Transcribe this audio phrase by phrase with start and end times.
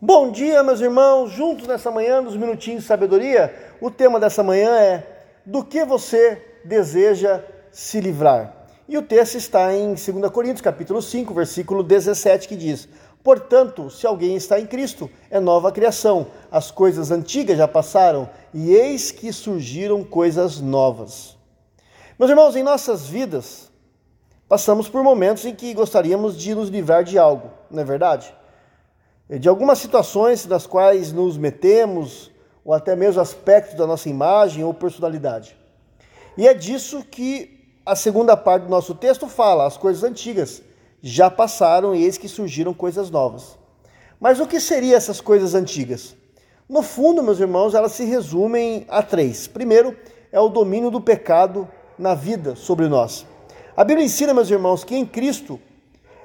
[0.00, 3.52] Bom dia, meus irmãos, juntos nessa manhã, nos minutinhos de sabedoria.
[3.80, 5.04] O tema dessa manhã é:
[5.44, 8.68] Do que você deseja se livrar?
[8.88, 12.88] E o texto está em 2 Coríntios, capítulo 5, versículo 17, que diz:
[13.24, 16.28] Portanto, se alguém está em Cristo, é nova criação.
[16.48, 21.36] As coisas antigas já passaram, e eis que surgiram coisas novas.
[22.16, 23.68] Meus irmãos, em nossas vidas,
[24.48, 28.38] passamos por momentos em que gostaríamos de nos livrar de algo, não é verdade?
[29.36, 32.30] De algumas situações das quais nos metemos,
[32.64, 35.56] ou até mesmo aspectos da nossa imagem ou personalidade.
[36.36, 40.62] E é disso que a segunda parte do nosso texto fala: as coisas antigas
[41.02, 43.58] já passaram e eis que surgiram coisas novas.
[44.20, 46.16] Mas o que seriam essas coisas antigas?
[46.68, 49.46] No fundo, meus irmãos, elas se resumem a três.
[49.46, 49.96] Primeiro,
[50.30, 51.68] é o domínio do pecado
[51.98, 53.26] na vida sobre nós.
[53.76, 55.60] A Bíblia ensina, meus irmãos, que em Cristo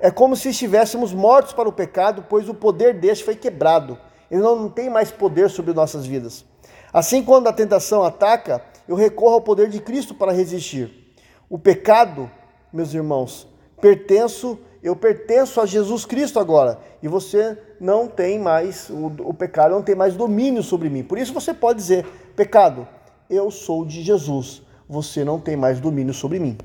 [0.00, 3.98] é como se estivéssemos mortos para o pecado, pois o poder deste foi quebrado.
[4.30, 6.44] Ele não tem mais poder sobre nossas vidas.
[6.92, 11.14] Assim, quando a tentação ataca, eu recorro ao poder de Cristo para resistir.
[11.48, 12.30] O pecado,
[12.72, 13.46] meus irmãos,
[13.80, 19.72] pertenço, eu pertenço a Jesus Cristo agora, e você não tem mais o, o pecado
[19.72, 21.02] não tem mais domínio sobre mim.
[21.02, 22.86] Por isso você pode dizer: pecado,
[23.28, 24.62] eu sou de Jesus.
[24.88, 26.56] Você não tem mais domínio sobre mim.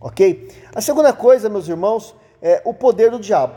[0.00, 0.48] OK?
[0.72, 3.54] A segunda coisa, meus irmãos, é, o poder do diabo.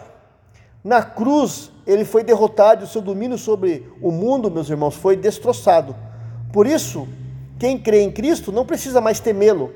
[0.83, 5.95] Na cruz, ele foi derrotado o seu domínio sobre o mundo, meus irmãos, foi destroçado.
[6.53, 7.07] Por isso,
[7.57, 9.73] quem crê em Cristo não precisa mais temê-lo.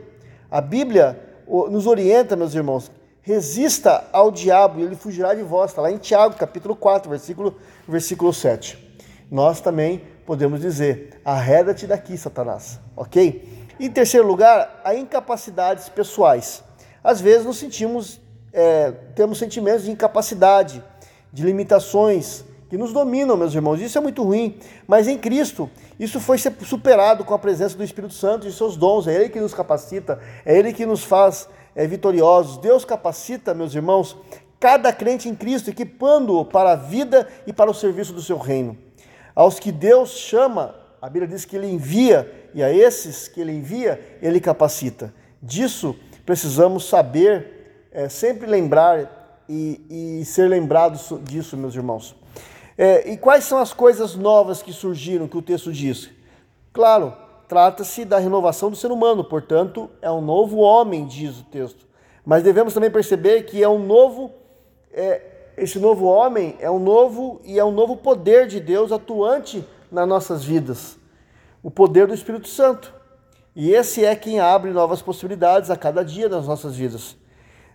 [0.51, 2.91] A Bíblia nos orienta, meus irmãos,
[3.23, 5.71] resista ao diabo e ele fugirá de vós.
[5.71, 7.55] Está lá em Tiago, capítulo 4, versículo,
[7.87, 8.77] versículo 7.
[9.31, 13.67] Nós também podemos dizer, arreda-te daqui, Satanás, ok?
[13.79, 16.63] Em terceiro lugar, a incapacidades pessoais.
[17.03, 18.19] Às vezes nos sentimos
[18.53, 20.83] é, temos sentimentos de incapacidade,
[21.31, 23.81] de limitações que nos dominam, meus irmãos.
[23.81, 25.69] Isso é muito ruim, mas em Cristo
[25.99, 29.07] isso foi superado com a presença do Espírito Santo e seus dons.
[29.07, 32.57] É Ele que nos capacita, é Ele que nos faz é, vitoriosos.
[32.57, 34.15] Deus capacita, meus irmãos,
[34.59, 38.77] cada crente em Cristo, equipando-o para a vida e para o serviço do seu reino.
[39.35, 43.51] Aos que Deus chama, a Bíblia diz que Ele envia, e a esses que Ele
[43.51, 45.13] envia, Ele capacita.
[45.41, 47.58] Disso precisamos saber
[47.99, 52.15] é, sempre lembrar e, e, ser lembrados disso, meus irmãos.
[52.77, 56.09] É, e quais são as coisas novas que surgiram que o texto diz?
[56.71, 57.13] Claro,
[57.45, 61.85] trata-se da renovação do ser humano, portanto, é um novo homem, diz o texto.
[62.25, 64.31] Mas devemos também perceber que é um novo,
[64.93, 65.21] é,
[65.57, 70.07] esse novo homem é um novo e é um novo poder de Deus atuante nas
[70.07, 70.97] nossas vidas,
[71.61, 72.93] o poder do Espírito Santo.
[73.53, 77.17] E esse é quem abre novas possibilidades a cada dia nas nossas vidas.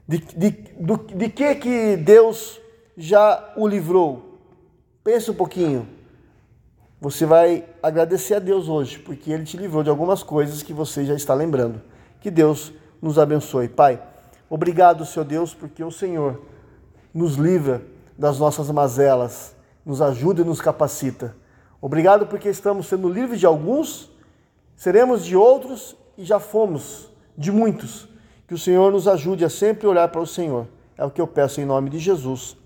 [0.07, 2.61] De, de, do, de que que Deus
[2.97, 4.39] já o livrou?
[5.03, 5.89] Pensa um pouquinho.
[7.01, 11.05] Você vai agradecer a Deus hoje, porque Ele te livrou de algumas coisas que você
[11.05, 11.83] já está lembrando.
[12.21, 13.69] Que Deus nos abençoe.
[13.69, 14.03] Pai,
[14.49, 16.43] obrigado, Senhor Deus, porque o Senhor
[17.13, 17.83] nos livra
[18.17, 19.55] das nossas mazelas,
[19.85, 21.37] nos ajuda e nos capacita.
[21.81, 24.11] Obrigado porque estamos sendo livres de alguns,
[24.75, 28.09] seremos de outros e já fomos de muitos.
[28.47, 30.67] Que o Senhor nos ajude a sempre olhar para o Senhor.
[30.97, 32.57] É o que eu peço em nome de Jesus.